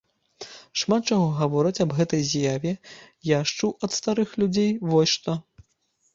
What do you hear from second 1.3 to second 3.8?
гавораць аб гэтай з'яве, я ж чуў